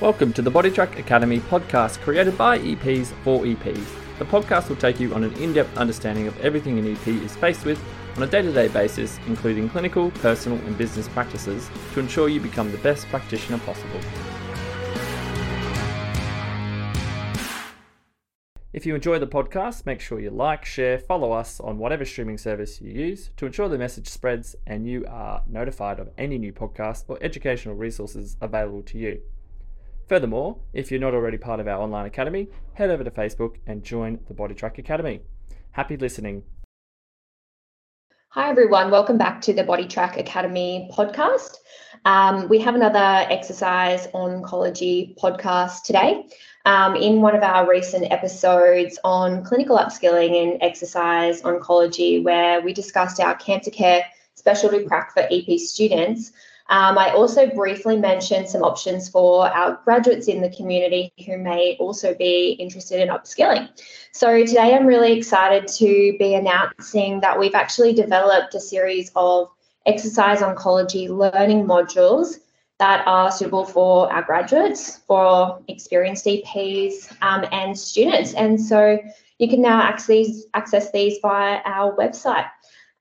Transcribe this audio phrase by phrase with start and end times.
[0.00, 3.84] Welcome to the Bodytrack Academy podcast created by EPs for EPs.
[4.18, 7.36] The podcast will take you on an in depth understanding of everything an EP is
[7.36, 7.78] faced with
[8.16, 12.40] on a day to day basis, including clinical, personal, and business practices to ensure you
[12.40, 14.00] become the best practitioner possible.
[18.72, 22.38] If you enjoy the podcast, make sure you like, share, follow us on whatever streaming
[22.38, 26.54] service you use to ensure the message spreads and you are notified of any new
[26.54, 29.20] podcast or educational resources available to you.
[30.10, 33.84] Furthermore, if you're not already part of our online academy, head over to Facebook and
[33.84, 35.20] join the Bodytrack Academy.
[35.70, 36.42] Happy listening.
[38.30, 38.90] Hi, everyone.
[38.90, 41.58] Welcome back to the Bodytrack Academy podcast.
[42.04, 46.26] Um, we have another exercise oncology podcast today.
[46.64, 52.72] Um, in one of our recent episodes on clinical upskilling in exercise oncology, where we
[52.72, 54.02] discussed our cancer care
[54.34, 56.32] specialty prac for EP students,
[56.70, 61.76] um, I also briefly mentioned some options for our graduates in the community who may
[61.80, 63.68] also be interested in upskilling.
[64.12, 69.50] So today I'm really excited to be announcing that we've actually developed a series of
[69.84, 72.36] exercise oncology learning modules
[72.78, 78.32] that are suitable for our graduates, for experienced EPs, um, and students.
[78.34, 78.98] And so
[79.38, 82.48] you can now access, access these via our website.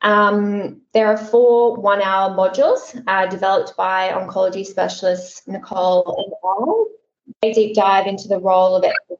[0.02, 6.96] Um, there are four one hour modules uh, developed by oncology specialists Nicole and I.
[7.42, 9.20] They deep dive into the role of exercise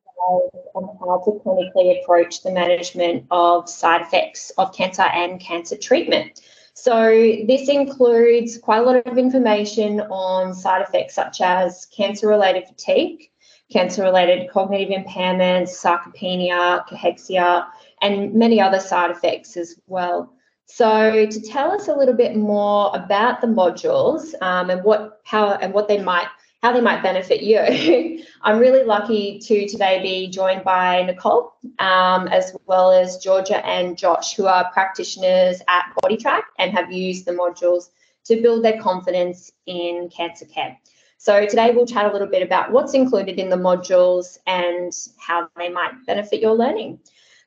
[0.76, 6.42] and how to clinically approach the management of side effects of cancer and cancer treatment.
[6.74, 7.10] So,
[7.46, 13.30] this includes quite a lot of information on side effects such as cancer related fatigue,
[13.70, 17.68] cancer related cognitive impairments, sarcopenia, cachexia,
[18.02, 20.34] and many other side effects as well.
[20.72, 25.54] So, to tell us a little bit more about the modules um, and what how
[25.54, 26.28] and what they might
[26.62, 32.28] how they might benefit you, I'm really lucky to today be joined by Nicole, um,
[32.28, 37.32] as well as Georgia and Josh, who are practitioners at Bodytrack and have used the
[37.32, 37.90] modules
[38.26, 40.78] to build their confidence in cancer care.
[41.18, 45.50] So today we'll chat a little bit about what's included in the modules and how
[45.58, 47.00] they might benefit your learning.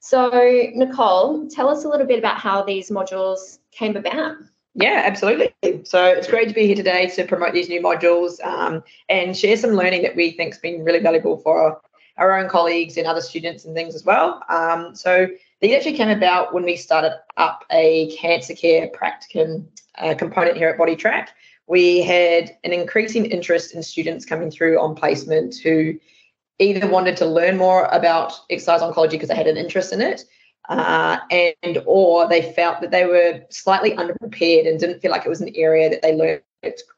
[0.04, 0.30] So,
[0.74, 4.34] Nicole, tell us a little bit about how these modules came about.
[4.74, 5.54] Yeah, absolutely.
[5.84, 9.56] So it's great to be here today to promote these new modules um, and share
[9.56, 11.80] some learning that we think has been really valuable for
[12.16, 14.42] our own colleagues and other students and things as well.
[14.48, 15.28] Um, so
[15.60, 19.66] these actually came about when we started up a cancer care practicum
[19.98, 21.28] uh, component here at Bodytrack.
[21.68, 25.94] We had an increasing interest in students coming through on placement who
[26.62, 30.24] either wanted to learn more about exercise oncology because they had an interest in it,
[30.68, 35.28] uh, and or they felt that they were slightly underprepared and didn't feel like it
[35.28, 36.42] was an area that they learned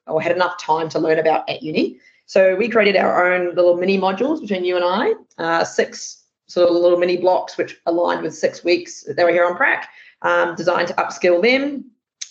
[0.07, 1.99] or had enough time to learn about at uni.
[2.27, 6.69] So we created our own little mini modules between you and I, uh, six sort
[6.69, 9.89] of little mini blocks which aligned with six weeks that they were here on prac,
[10.23, 11.85] um, designed to upskill them.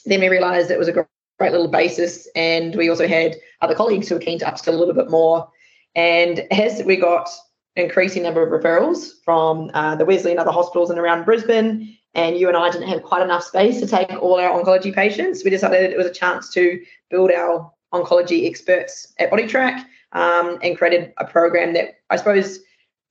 [0.05, 0.91] Then we realised it was a
[1.39, 4.77] great little basis, and we also had other colleagues who were keen to upskill a
[4.77, 5.49] little bit more
[5.95, 7.29] and as we got
[7.75, 12.37] increasing number of referrals from uh, the Wesley and other hospitals and around Brisbane, and
[12.37, 15.49] you and I didn't have quite enough space to take all our oncology patients, we
[15.49, 21.13] decided it was a chance to build our oncology experts at Bodytrack um, and created
[21.17, 22.59] a program that I suppose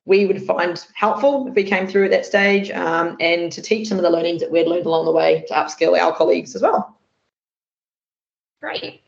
[0.04, 3.88] we would find helpful if we came through at that stage um, and to teach
[3.88, 6.62] some of the learnings that we'd learned along the way to upskill our colleagues as
[6.62, 6.98] well.
[8.60, 9.02] Great.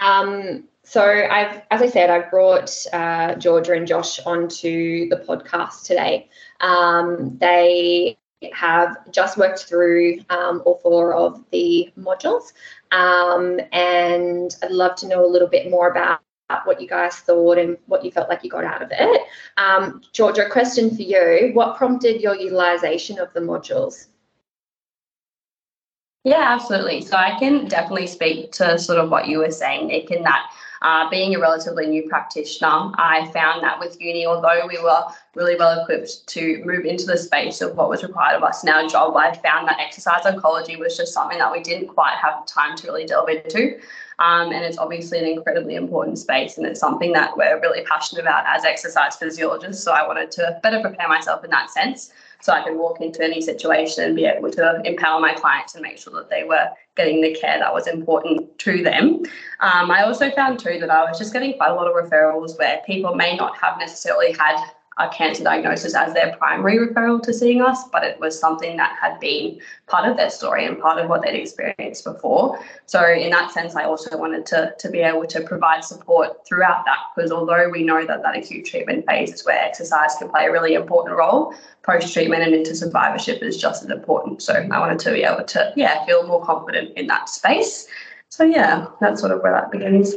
[0.00, 5.84] Um, so I've, as I said, I've brought uh, Georgia and Josh onto the podcast
[5.84, 6.30] today.
[6.60, 8.16] Um, they
[8.52, 12.52] have just worked through um, all four of the modules,
[12.92, 16.20] um, and I'd love to know a little bit more about
[16.64, 19.22] what you guys thought and what you felt like you got out of it.
[19.58, 24.06] Um, Georgia, question for you: What prompted your utilization of the modules?
[26.24, 27.00] Yeah, absolutely.
[27.02, 30.50] So I can definitely speak to sort of what you were saying, Nick, in that
[30.82, 35.02] uh, being a relatively new practitioner, I found that with uni, although we were
[35.34, 38.68] really well equipped to move into the space of what was required of us in
[38.68, 42.46] our job, I found that exercise oncology was just something that we didn't quite have
[42.46, 43.78] time to really delve into.
[44.20, 48.22] Um, and it's obviously an incredibly important space, and it's something that we're really passionate
[48.22, 49.82] about as exercise physiologists.
[49.84, 53.22] So I wanted to better prepare myself in that sense so I can walk into
[53.22, 56.68] any situation and be able to empower my clients and make sure that they were
[56.96, 59.22] getting the care that was important to them.
[59.60, 62.58] Um, I also found too that I was just getting quite a lot of referrals
[62.58, 64.64] where people may not have necessarily had
[64.98, 68.96] a cancer diagnosis as their primary referral to seeing us, but it was something that
[69.00, 72.58] had been part of their story and part of what they'd experienced before.
[72.86, 76.84] So in that sense, I also wanted to, to be able to provide support throughout
[76.84, 80.46] that because although we know that that acute treatment phase is where exercise can play
[80.46, 84.42] a really important role, post-treatment and into survivorship is just as important.
[84.42, 87.86] So I wanted to be able to, yeah, feel more confident in that space.
[88.30, 90.14] So yeah, that's sort of where that begins.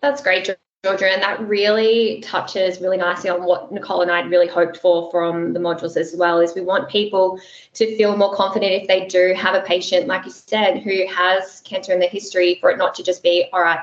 [0.00, 0.44] That's great,
[0.84, 4.76] Georgia, and that really touches really nicely on what Nicole and I had really hoped
[4.76, 6.38] for from the modules as well.
[6.38, 7.40] Is we want people
[7.74, 11.62] to feel more confident if they do have a patient, like you said, who has
[11.62, 13.80] cancer in their history, for it not to just be all right.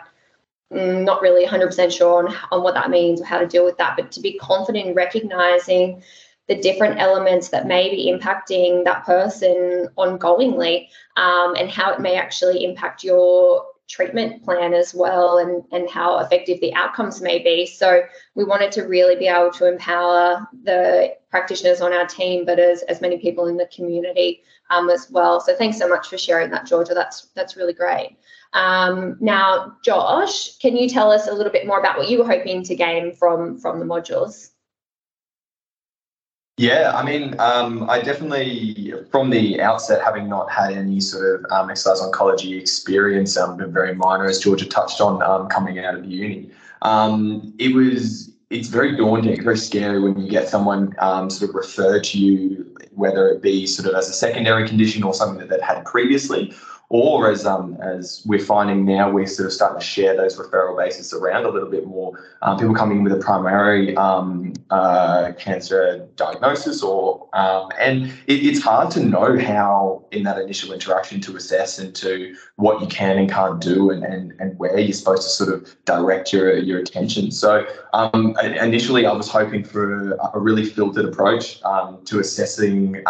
[0.71, 3.77] Mm, not really 100% sure on, on what that means or how to deal with
[3.77, 6.01] that, but to be confident in recognizing
[6.47, 10.87] the different elements that may be impacting that person ongoingly
[11.17, 16.17] um, and how it may actually impact your treatment plan as well and, and how
[16.19, 17.65] effective the outcomes may be.
[17.65, 18.03] So
[18.33, 22.81] we wanted to really be able to empower the practitioners on our team, but as,
[22.83, 25.39] as many people in the community um, as well.
[25.39, 26.93] So thanks so much for sharing that, Georgia.
[26.93, 28.17] That's that's really great.
[28.53, 32.27] Um, now, Josh, can you tell us a little bit more about what you were
[32.27, 34.51] hoping to gain from from the modules?
[36.57, 41.51] Yeah, I mean, um, I definitely, from the outset, having not had any sort of
[41.51, 45.95] um, exercise oncology experience, um, been very minor, as Georgia touched on, um, coming out
[45.95, 46.49] of uni,
[46.81, 51.55] um, it was it's very daunting, very scary when you get someone um, sort of
[51.55, 55.49] referred to you, whether it be sort of as a secondary condition or something that
[55.49, 56.53] they'd had previously,
[56.89, 60.77] or as um, as we're finding now, we're sort of starting to share those referral
[60.77, 62.19] bases around a little bit more.
[62.43, 68.45] Um, people coming in with a primary um, uh, cancer diagnosis, or um, and it,
[68.45, 73.17] it's hard to know how in that initial interaction to assess into what you can
[73.17, 76.79] and can't do, and and, and where you're supposed to sort of direct your your
[76.79, 77.31] attention.
[77.31, 83.01] So um, initially, I was hoping for a, really filtered approach um, to assessing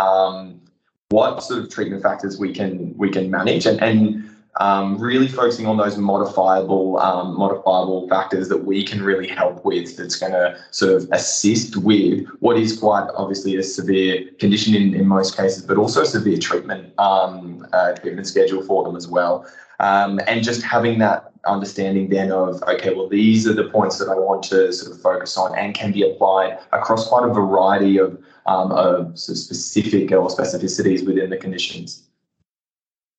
[1.09, 5.67] what sort of treatment factors we can we can manage and, and um, really focusing
[5.67, 10.57] on those modifiable um, modifiable factors that we can really help with that's going to
[10.71, 15.61] sort of assist with what is quite obviously a severe condition in, in most cases
[15.61, 19.45] but also severe treatment um, uh, treatment schedule for them as well.
[19.81, 24.09] Um, and just having that understanding then of okay well these are the points that
[24.09, 27.99] I want to sort of focus on and can be applied across quite a variety
[27.99, 32.03] of um, of specific or specificities within the conditions.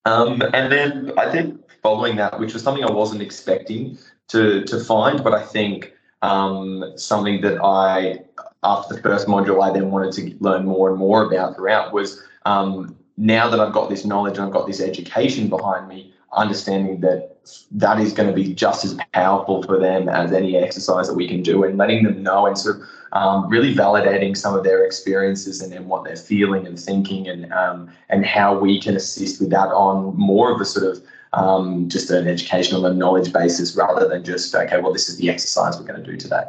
[0.05, 3.97] Um, and then I think following that, which was something I wasn't expecting
[4.29, 8.19] to, to find, but I think um, something that I,
[8.63, 12.23] after the first module, I then wanted to learn more and more about throughout was
[12.45, 17.01] um, now that I've got this knowledge and I've got this education behind me, understanding
[17.01, 17.36] that
[17.71, 21.27] that is going to be just as powerful for them as any exercise that we
[21.27, 22.83] can do and letting them know and sort of
[23.13, 27.51] um, really validating some of their experiences and, and what they're feeling and thinking and
[27.53, 31.03] um, and how we can assist with that on more of a sort of
[31.33, 35.29] um, just an educational and knowledge basis rather than just okay well this is the
[35.29, 36.43] exercise we're going to do today.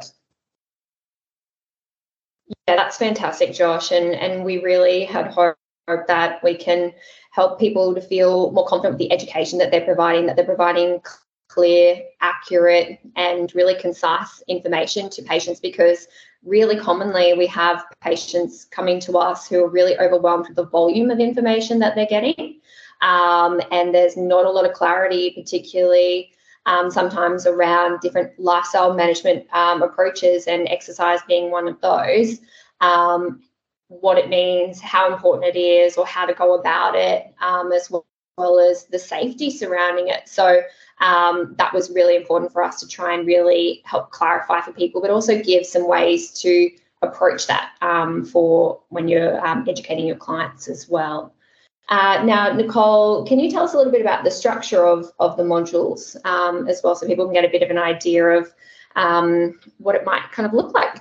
[2.66, 5.56] Yeah that's fantastic josh and and we really had hope
[6.06, 6.92] that we can
[7.38, 11.00] help people to feel more confident with the education that they're providing, that they're providing
[11.46, 16.08] clear, accurate, and really concise information to patients because
[16.44, 21.12] really commonly we have patients coming to us who are really overwhelmed with the volume
[21.12, 22.60] of information that they're getting.
[23.02, 26.32] Um, and there's not a lot of clarity, particularly
[26.66, 32.40] um, sometimes around different lifestyle management um, approaches, and exercise being one of those.
[32.80, 33.42] Um,
[33.88, 37.90] what it means, how important it is, or how to go about it, um, as
[37.90, 40.28] well, well, as the safety surrounding it.
[40.28, 40.62] So
[41.00, 45.00] um, that was really important for us to try and really help clarify for people,
[45.00, 46.70] but also give some ways to
[47.02, 51.34] approach that um, for when you're um, educating your clients as well.
[51.88, 55.36] Uh, now, Nicole, can you tell us a little bit about the structure of, of
[55.36, 58.52] the modules um, as well, so people can get a bit of an idea of
[58.94, 61.00] um, what it might kind of look like?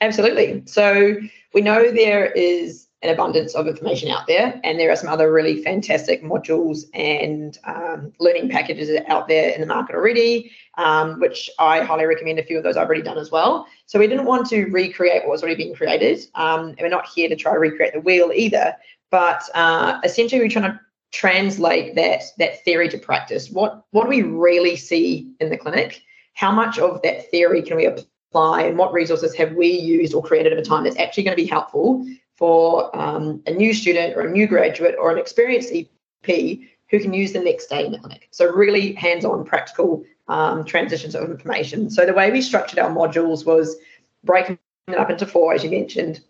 [0.00, 0.62] Absolutely.
[0.66, 1.16] So
[1.54, 5.30] we know there is an abundance of information out there, and there are some other
[5.30, 11.50] really fantastic modules and um, learning packages out there in the market already, um, which
[11.58, 12.38] I highly recommend.
[12.38, 13.66] A few of those I've already done as well.
[13.86, 17.06] So we didn't want to recreate what was already being created, um, and we're not
[17.06, 18.74] here to try to recreate the wheel either.
[19.10, 20.80] But uh, essentially, we're trying to
[21.12, 23.50] translate that that theory to practice.
[23.50, 26.00] What what do we really see in the clinic?
[26.32, 28.04] How much of that theory can we apply?
[28.34, 31.36] Apply and what resources have we used or created at a time that's actually going
[31.36, 32.04] to be helpful
[32.36, 36.58] for um, a new student or a new graduate or an experienced EP
[36.90, 38.28] who can use the next day in the clinic.
[38.32, 41.90] So really hands-on practical um, transitions of information.
[41.90, 43.76] So the way we structured our modules was
[44.24, 46.20] breaking it up into four, as you mentioned,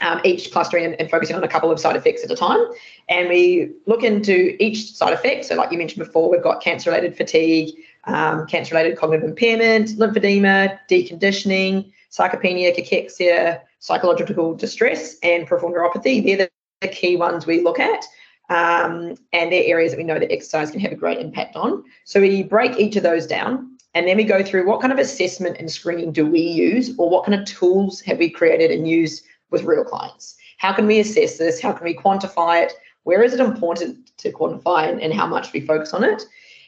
[0.00, 2.60] um, each clustering and, and, focusing on a couple of side effects at a time.
[3.08, 5.44] And we look into each side effect.
[5.44, 9.90] So, like you mentioned before, we've got cancer related fatigue, um, cancer related cognitive impairment,
[9.90, 16.24] lymphedema, deconditioning, sarcopenia, cachexia, psychological distress, and peripheral neuropathy.
[16.24, 18.04] They're the, key ones we look at.
[18.48, 21.84] Um, and they're areas that we know that exercise can have a great impact on.
[22.04, 24.98] So we break each of those down and then we go through what kind of
[24.98, 28.88] assessment and screening do we use, or what kind of tools have we created and
[28.88, 30.36] used with real clients?
[30.58, 31.60] How can we assess this?
[31.60, 32.72] How can we quantify it?
[33.04, 36.22] Where is it important to quantify and, and how much we focus on it?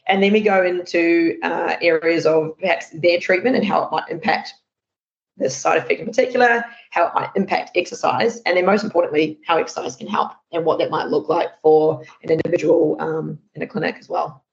[0.07, 4.09] And then we go into uh, areas of perhaps their treatment and how it might
[4.11, 4.55] impact
[5.37, 9.57] this side effect in particular, how it might impact exercise, and then most importantly, how
[9.57, 13.67] exercise can help and what that might look like for an individual um, in a
[13.67, 14.44] clinic as well.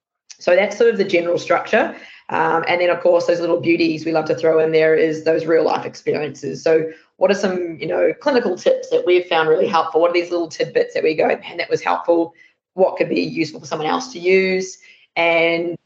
[0.42, 1.96] So that's sort of the general structure.
[2.28, 5.22] Um, and then, of course, those little beauties we love to throw in there is
[5.22, 6.64] those real life experiences.
[6.64, 10.00] So, what are some, you know, clinical tips that we've found really helpful?
[10.00, 12.34] What are these little tidbits that we go, man, that was helpful?
[12.74, 14.78] What could be useful for someone else to use?
[15.14, 15.76] And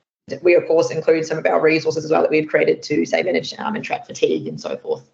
[0.40, 3.22] we, of course, include some of our resources as well that we've created to, say,
[3.22, 5.06] manage um, and track fatigue and so forth.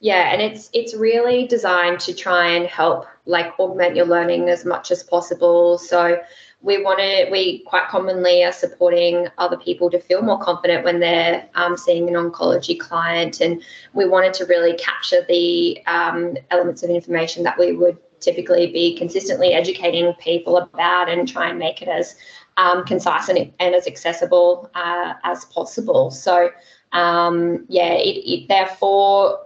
[0.00, 4.64] Yeah, and it's it's really designed to try and help like augment your learning as
[4.64, 5.76] much as possible.
[5.76, 6.22] So
[6.60, 10.98] we want to we quite commonly are supporting other people to feel more confident when
[10.98, 13.40] they're um, seeing an oncology client.
[13.40, 13.62] And
[13.94, 18.96] we wanted to really capture the um, elements of information that we would typically be
[18.96, 22.16] consistently educating people about and try and make it as
[22.56, 26.10] um, concise and, and, as accessible uh, as possible.
[26.10, 26.50] So
[26.92, 29.40] um, yeah it, it, there are four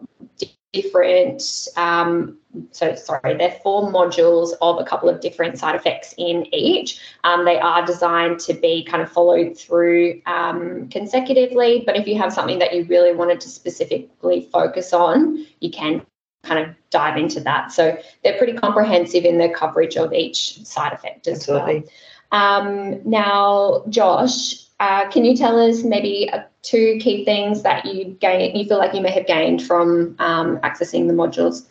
[0.73, 2.39] different um,
[2.71, 7.01] so sorry, they're four modules of a couple of different side effects in each.
[7.25, 12.19] Um, they are designed to be kind of followed through um, consecutively, but if you
[12.19, 16.05] have something that you really wanted to specifically focus on, you can
[16.43, 17.73] kind of dive into that.
[17.73, 21.85] So they're pretty comprehensive in their coverage of each side effect as Absolutely.
[22.31, 22.41] well.
[22.41, 28.05] Um, now, Josh, uh, can you tell us maybe uh, two key things that you
[28.21, 31.67] gain, you feel like you may have gained from um, accessing the modules?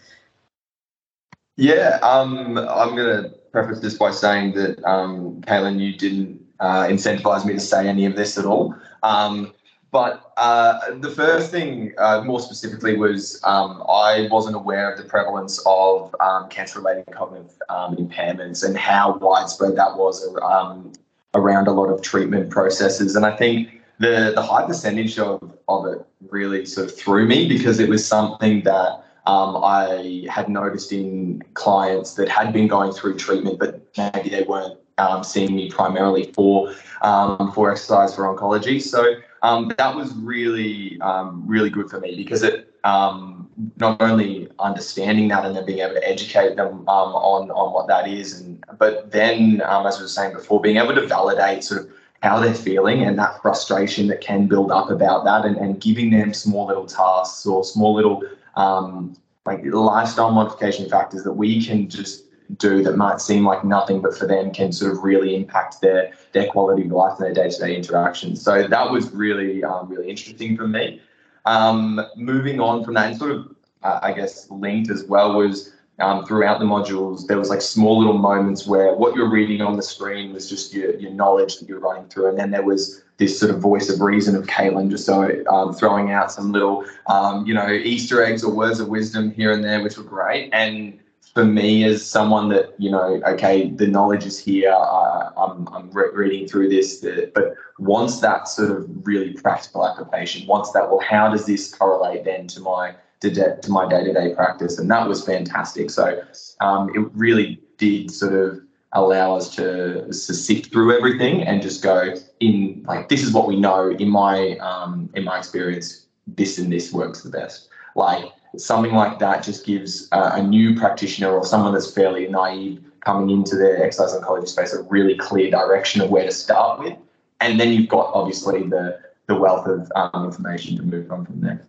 [1.58, 6.84] Yeah, um, I'm going to preface this by saying that, um, Caitlin, you didn't uh,
[6.84, 8.74] incentivize me to say any of this at all.
[9.04, 9.54] Um,
[9.92, 15.04] but uh, the first thing, uh, more specifically, was um, I wasn't aware of the
[15.04, 20.94] prevalence of um, cancer-related cognitive um, impairments and how widespread that was um,
[21.34, 23.16] around a lot of treatment processes.
[23.16, 27.48] And I think the the high percentage of, of it really sort of threw me
[27.48, 32.92] because it was something that um, I had noticed in clients that had been going
[32.92, 38.24] through treatment, but maybe they weren't um, seeing me primarily for um, for exercise for
[38.24, 38.82] oncology.
[38.82, 44.50] So um, that was really um, really good for me because it um, not only
[44.60, 48.64] understanding that and then being able to educate them on on what that is, and
[48.80, 52.54] but then as I was saying before, being able to validate sort of how they're
[52.54, 56.68] feeling and that frustration that can build up about that and, and giving them small
[56.68, 58.24] little tasks or small little
[58.56, 62.26] um, like lifestyle modification factors that we can just
[62.58, 66.12] do that might seem like nothing, but for them can sort of really impact their
[66.34, 68.42] their quality of life and their day to day interactions.
[68.42, 71.02] So that was really um, really interesting for me.
[71.46, 75.74] Um, moving on from that, and sort of uh, I guess linked as well was
[76.00, 79.78] um, throughout the modules, there was like small little moments where what you're reading on
[79.78, 82.30] the screen was just your, your knowledge that you're running through.
[82.30, 85.74] And then there was this sort of voice of reason of Caitlin, just so um,
[85.74, 89.64] throwing out some little, um, you know, Easter eggs or words of wisdom here and
[89.64, 90.50] there, which were great.
[90.54, 91.00] And
[91.34, 95.90] for me, as someone that, you know, okay, the knowledge is here, uh, I'm, I'm
[95.92, 101.00] re- reading through this, but wants that sort of really practical application, wants that, well,
[101.00, 104.80] how does this correlate then to my to, de- to my day-to-day practice?
[104.80, 105.90] And that was fantastic.
[105.90, 106.22] So
[106.60, 108.60] um, it really did sort of
[108.94, 113.48] allow us to, to sift through everything and just go in like this is what
[113.48, 113.92] we know.
[113.92, 117.70] In my um, in my experience this and this works the best.
[117.96, 118.26] Like
[118.58, 123.30] something like that just gives uh, a new practitioner or someone that's fairly naive coming
[123.30, 126.98] into the exercise oncology space a really clear direction of where to start with
[127.40, 131.40] and then you've got obviously the the wealth of um, information to move on from
[131.42, 131.66] there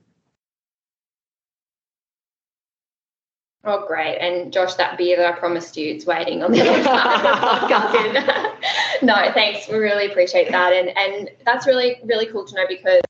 [3.65, 4.19] Oh, great.
[4.19, 8.13] And Josh, that beer that I promised you, it's waiting on the other side of
[8.13, 8.53] the
[9.03, 9.69] no, thanks.
[9.69, 10.73] We really appreciate that.
[10.73, 13.03] And and that's really, really cool to know because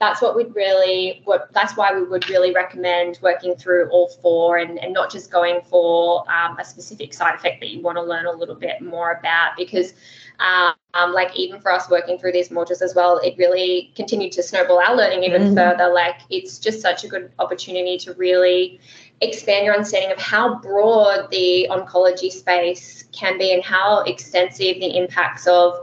[0.00, 4.58] that's what we'd really what that's why we would really recommend working through all four
[4.58, 8.02] and, and not just going for um, a specific side effect that you want to
[8.02, 9.94] learn a little bit more about because
[10.38, 14.42] um, like even for us working through these modules as well it really continued to
[14.42, 15.56] snowball our learning even mm-hmm.
[15.56, 18.80] further like it's just such a good opportunity to really
[19.20, 24.96] expand your understanding of how broad the oncology space can be and how extensive the
[24.96, 25.74] impacts of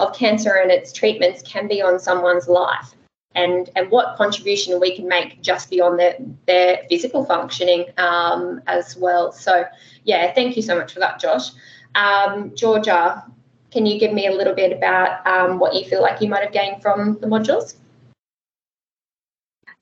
[0.00, 2.94] of cancer and its treatments can be on someone's life
[3.34, 8.96] and and what contribution we can make just beyond their their physical functioning um, as
[8.96, 9.32] well.
[9.32, 9.64] So
[10.04, 11.50] yeah, thank you so much for that, Josh.
[11.94, 13.24] Um, Georgia,
[13.70, 16.42] can you give me a little bit about um, what you feel like you might
[16.42, 17.74] have gained from the modules?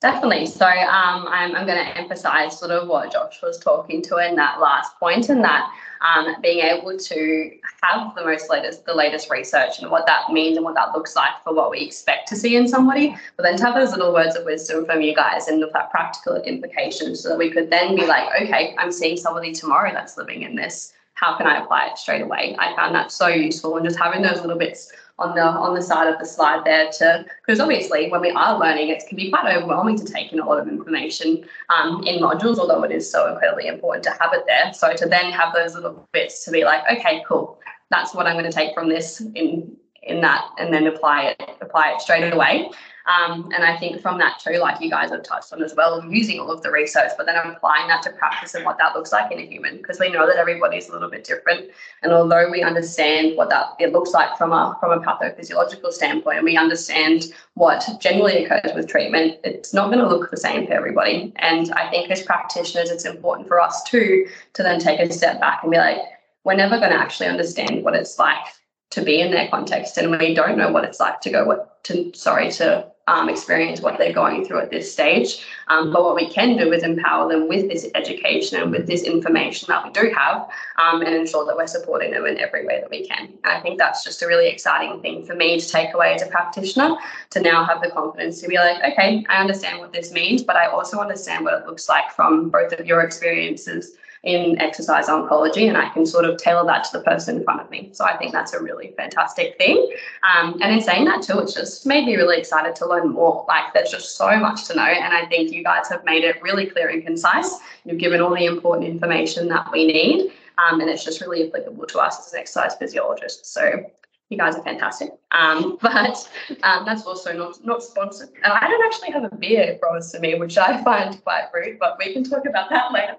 [0.01, 0.47] Definitely.
[0.47, 4.35] So um, I'm, I'm going to emphasize sort of what Josh was talking to in
[4.35, 7.51] that last point, and that um, being able to
[7.83, 11.15] have the most latest, the latest research and what that means and what that looks
[11.15, 14.11] like for what we expect to see in somebody, but then to have those little
[14.11, 17.95] words of wisdom from you guys and that practical implications so that we could then
[17.95, 20.93] be like, okay, I'm seeing somebody tomorrow that's living in this.
[21.13, 22.55] How can I apply it straight away?
[22.57, 25.81] I found that so useful and just having those little bits on the on the
[25.81, 29.29] side of the slide there to because obviously when we are learning it can be
[29.29, 33.09] quite overwhelming to take in a lot of information um, in modules although it is
[33.09, 34.73] so incredibly important to have it there.
[34.73, 37.59] So to then have those little bits to be like okay cool
[37.91, 41.57] that's what i'm going to take from this in in that and then apply it
[41.61, 42.69] apply it straight away
[43.05, 46.03] um, and I think from that too, like you guys have touched on as well,
[46.09, 49.11] using all of the research, but then applying that to practice and what that looks
[49.11, 51.69] like in a human, because we know that everybody's a little bit different.
[52.03, 56.37] And although we understand what that it looks like from a from a pathophysiological standpoint,
[56.37, 60.67] and we understand what generally occurs with treatment, it's not going to look the same
[60.67, 61.33] for everybody.
[61.37, 65.39] And I think as practitioners, it's important for us too to then take a step
[65.39, 65.99] back and be like,
[66.43, 68.45] we're never going to actually understand what it's like
[68.91, 71.81] to be in their context and we don't know what it's like to go what
[71.83, 75.45] to sorry to um, experience what they're going through at this stage.
[75.67, 79.03] Um, but what we can do is empower them with this education and with this
[79.03, 82.79] information that we do have um, and ensure that we're supporting them in every way
[82.79, 83.33] that we can.
[83.43, 86.21] And i think that's just a really exciting thing for me to take away as
[86.21, 86.95] a practitioner
[87.31, 90.55] to now have the confidence to be like okay i understand what this means but
[90.55, 95.67] i also understand what it looks like from both of your experiences in exercise oncology
[95.67, 97.89] and I can sort of tailor that to the person in front of me.
[97.91, 99.91] So I think that's a really fantastic thing.
[100.21, 103.45] Um, and in saying that too, it's just made me really excited to learn more.
[103.47, 104.83] Like there's just so much to know.
[104.83, 107.51] And I think you guys have made it really clear and concise.
[107.83, 110.31] You've given all the important information that we need.
[110.57, 113.51] Um, and it's just really applicable to us as an exercise physiologist.
[113.51, 113.89] So
[114.31, 115.11] you guys are fantastic.
[115.31, 116.27] Um, but
[116.63, 118.29] um, that's also not not sponsored.
[118.43, 121.77] And I don't actually have a beer promised to me, which I find quite rude,
[121.77, 123.17] but we can talk about that later.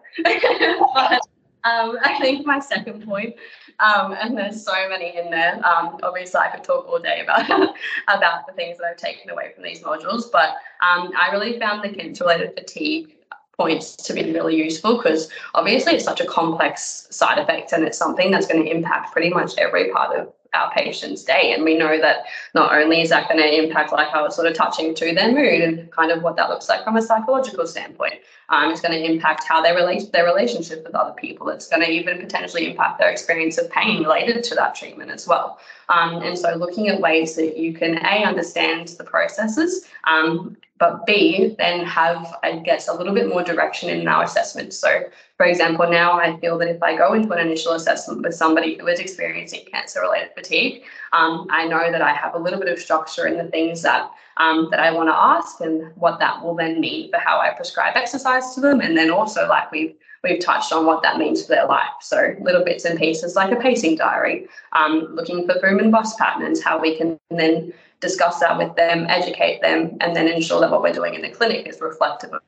[0.94, 1.20] but
[1.64, 3.36] um, I think my second point,
[3.78, 5.64] um, and there's so many in there.
[5.64, 7.48] Um, obviously, I could talk all day about
[8.08, 11.84] about the things that I've taken away from these modules, but um, I really found
[11.84, 13.16] the cancer-related fatigue
[13.56, 17.98] points to be really useful because obviously it's such a complex side effect and it's
[17.98, 21.52] something that's going to impact pretty much every part of our patient's day.
[21.54, 24.46] And we know that not only is that going to impact, like I was sort
[24.46, 27.66] of touching to their mood and kind of what that looks like from a psychological
[27.66, 28.14] standpoint.
[28.48, 31.48] Um, it's going to impact how they relate their relationship with other people.
[31.48, 35.26] It's going to even potentially impact their experience of pain related to that treatment as
[35.26, 35.58] well.
[35.88, 41.06] Um, and so looking at ways that you can a understand the processes um, but
[41.06, 44.74] B, then have, I guess, a little bit more direction in our assessment.
[44.74, 45.04] So,
[45.36, 48.76] for example, now I feel that if I go into an initial assessment with somebody
[48.76, 52.68] who is experiencing cancer related fatigue, um, I know that I have a little bit
[52.68, 56.42] of structure in the things that um, that I want to ask and what that
[56.42, 58.80] will then mean for how I prescribe exercise to them.
[58.80, 61.94] And then also, like we've we've touched on what that means for their life.
[62.00, 66.18] So little bits and pieces like a pacing diary, um, looking for boom and bust
[66.18, 70.70] patterns, how we can then discuss that with them, educate them, and then ensure that
[70.70, 72.42] what we're doing in the clinic is reflective of,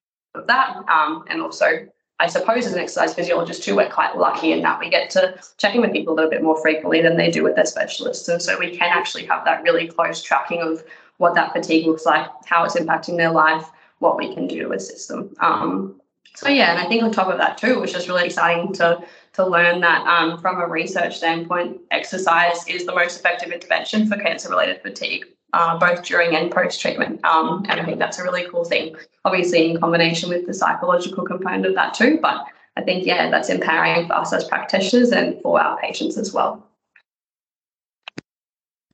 [0.49, 0.77] that.
[0.89, 1.87] Um, and also,
[2.19, 5.39] I suppose as an exercise physiologist too, we're quite lucky in that we get to
[5.59, 8.27] check in with people a little bit more frequently than they do with their specialists.
[8.27, 10.83] And so we can actually have that really close tracking of
[11.19, 14.73] what that fatigue looks like, how it's impacting their life, what we can do to
[14.73, 15.33] assist them.
[15.39, 16.01] Um,
[16.35, 18.73] so yeah, and I think on top of that too, it was just really exciting
[18.75, 24.09] to to learn that um, from a research standpoint, exercise is the most effective intervention
[24.09, 27.25] for cancer related fatigue uh, both during and post treatment.
[27.25, 31.25] Um, and I think that's a really cool thing, obviously, in combination with the psychological
[31.25, 32.19] component of that too.
[32.21, 32.45] But
[32.77, 36.67] I think, yeah, that's empowering for us as practitioners and for our patients as well.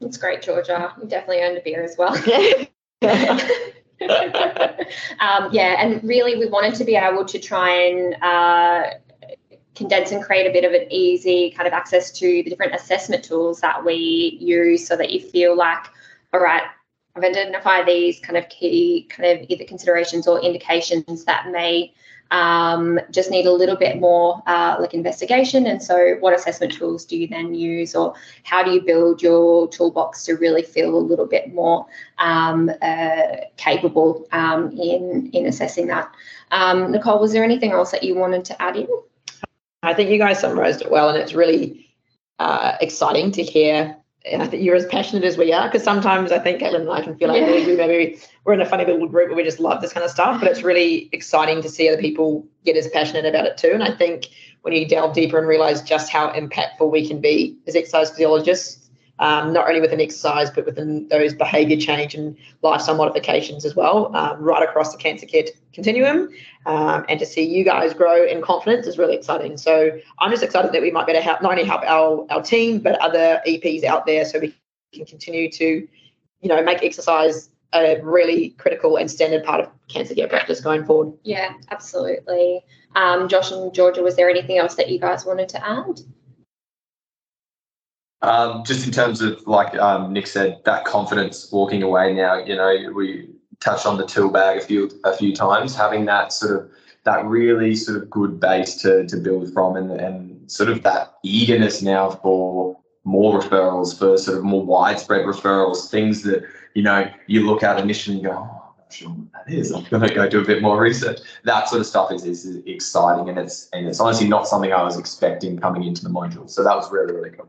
[0.01, 0.93] That's great, Georgia.
[1.01, 2.15] You definitely earned a beer as well.
[5.21, 8.83] um, yeah, and really, we wanted to be able to try and uh,
[9.75, 13.25] condense and create a bit of an easy kind of access to the different assessment
[13.25, 15.87] tools that we use so that you feel like
[16.33, 16.63] all right,
[17.17, 21.93] I've identified these kind of key kind of either considerations or indications that may
[22.31, 25.67] um, just need a little bit more uh, like investigation.
[25.67, 28.15] And so, what assessment tools do you then use, or
[28.45, 31.87] how do you build your toolbox to really feel a little bit more
[32.19, 36.13] um, uh, capable um, in in assessing that?
[36.53, 38.89] Um, Nicole, was there anything else that you wanted to add in?
[39.83, 41.95] I think you guys summarised it well, and it's really
[42.39, 46.31] uh, exciting to hear and I think you're as passionate as we are because sometimes
[46.31, 47.67] I think Caitlin and I can feel like yeah.
[47.67, 50.11] we maybe we're in a funny little group where we just love this kind of
[50.11, 53.71] stuff, but it's really exciting to see other people get as passionate about it too.
[53.73, 54.27] And I think
[54.63, 58.80] when you delve deeper and realize just how impactful we can be as exercise physiologists,
[59.21, 64.15] um, not only within exercise, but within those behavior change and lifestyle modifications as well,
[64.17, 66.31] um, right across the cancer care continuum.
[66.67, 69.59] Um, and to see you guys grow in confidence is really exciting.
[69.59, 72.27] So I'm just excited that we might be able to help not only help our,
[72.31, 74.55] our team, but other EPs out there so we
[74.93, 80.15] can continue to, you know, make exercise a really critical and standard part of cancer
[80.15, 81.13] care practice going forward.
[81.23, 82.65] Yeah, absolutely.
[82.97, 86.01] Um, Josh and Georgia, was there anything else that you guys wanted to add?
[88.23, 92.37] Um, just in terms of like um, Nick said, that confidence walking away now.
[92.37, 93.31] You know, we
[93.61, 95.75] touched on the tool bag a few a few times.
[95.75, 96.71] Having that sort of
[97.05, 101.15] that really sort of good base to to build from, and and sort of that
[101.23, 107.11] eagerness now for more referrals, for sort of more widespread referrals, things that you know
[107.27, 108.33] you look at initially and go.
[108.33, 109.73] Oh, I'm sure what that is.
[109.73, 111.21] I'm to go do a bit more research.
[111.45, 114.83] That sort of stuff is, is exciting, and it's and it's honestly not something I
[114.83, 116.51] was expecting coming into the module.
[116.51, 117.49] So that was really really cool.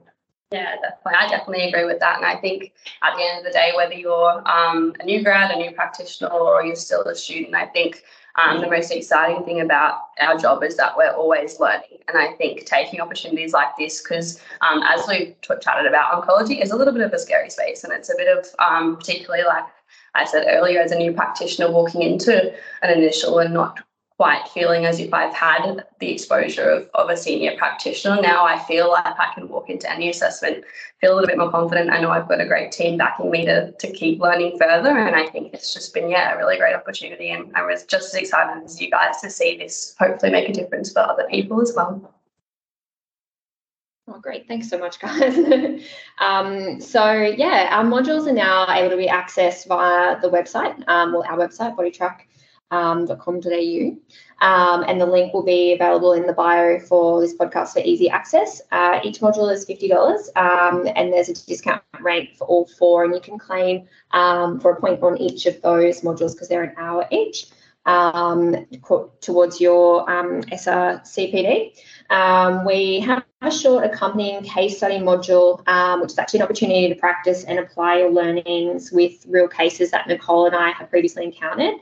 [0.51, 1.13] Yeah, definitely.
[1.17, 2.17] I definitely agree with that.
[2.17, 5.49] And I think at the end of the day, whether you're um, a new grad,
[5.49, 8.03] a new practitioner, or you're still a student, I think
[8.35, 11.99] um, the most exciting thing about our job is that we're always learning.
[12.09, 16.71] And I think taking opportunities like this, because um, as we chatted about, oncology is
[16.71, 17.85] a little bit of a scary space.
[17.85, 19.63] And it's a bit of, um, particularly like
[20.15, 23.79] I said earlier, as a new practitioner walking into an initial and not
[24.21, 28.21] quite feeling as if I've had the exposure of, of a senior practitioner.
[28.21, 30.63] Now I feel like I can walk into any assessment,
[30.99, 31.89] feel a little bit more confident.
[31.89, 34.95] I know I've got a great team backing me to, to keep learning further.
[34.95, 37.31] And I think it's just been, yeah, a really great opportunity.
[37.31, 40.53] And I was just as excited as you guys to see this hopefully make a
[40.53, 42.13] difference for other people as well.
[44.07, 44.47] Oh, great.
[44.47, 45.36] Thanks so much, guys.
[46.19, 51.12] um, so, yeah, our modules are now able to be accessed via the website, um,
[51.12, 52.17] well, our website, bodytrack
[52.71, 53.97] um, .com.au.
[54.45, 58.10] Um, and the link will be available in the bio for this podcast for easy
[58.10, 58.62] access.
[58.71, 63.13] Uh, each module is $50 um, and there's a discount rate for all four, and
[63.13, 66.73] you can claim um, for a point on each of those modules because they're an
[66.77, 67.47] hour each
[67.86, 68.67] um,
[69.21, 71.77] towards your um, SRCPD.
[72.10, 76.89] Um, we have a short accompanying case study module, um, which is actually an opportunity
[76.89, 81.23] to practice and apply your learnings with real cases that Nicole and I have previously
[81.23, 81.75] encountered.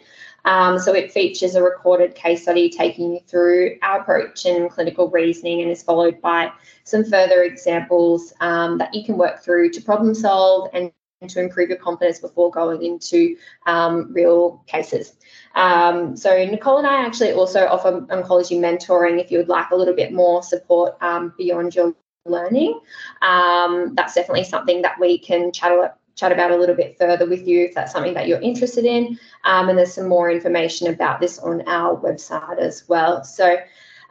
[0.46, 5.10] Um, so it features a recorded case study taking you through our approach and clinical
[5.10, 6.52] reasoning and is followed by
[6.84, 10.92] some further examples um, that you can work through to problem solve and
[11.28, 15.14] to improve your confidence before going into um, real cases.
[15.56, 19.76] Um, so Nicole and I actually also offer oncology mentoring if you would like a
[19.76, 21.94] little bit more support um, beyond your
[22.26, 22.80] learning.
[23.22, 27.48] Um, that's definitely something that we can chat chat about a little bit further with
[27.48, 29.18] you if that's something that you're interested in.
[29.46, 33.24] Um, and there's some more information about this on our website as well.
[33.24, 33.58] So,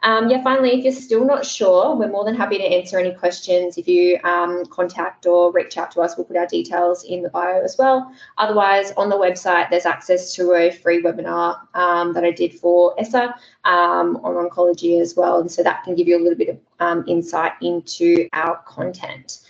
[0.01, 3.13] um, yeah, finally, if you're still not sure, we're more than happy to answer any
[3.13, 3.77] questions.
[3.77, 7.29] If you um, contact or reach out to us, we'll put our details in the
[7.29, 8.11] bio as well.
[8.37, 12.97] Otherwise, on the website, there's access to a free webinar um, that I did for
[12.99, 15.41] ESSA um, on oncology as well.
[15.41, 19.41] And so that can give you a little bit of um, insight into our content.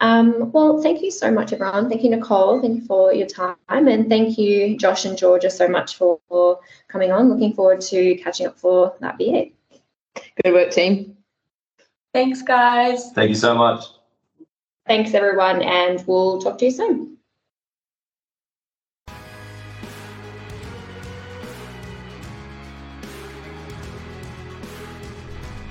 [0.00, 1.88] Um, well, thank you so much, everyone.
[1.88, 2.60] Thank you, Nicole.
[2.60, 3.56] Thank you for your time.
[3.68, 7.30] And thank you, Josh and Georgia, so much for, for coming on.
[7.30, 9.52] Looking forward to catching up for that bit.
[10.44, 11.16] Good work, team.
[12.12, 13.12] Thanks, guys.
[13.12, 13.84] Thank you so much.
[14.86, 15.62] Thanks, everyone.
[15.62, 17.16] And we'll talk to you soon.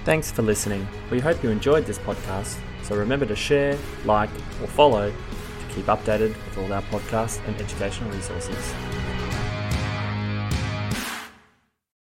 [0.04, 0.88] Thanks for listening.
[1.10, 4.30] We hope you enjoyed this podcast so remember to share, like,
[4.62, 9.15] or follow to keep updated with all our podcasts and educational resources.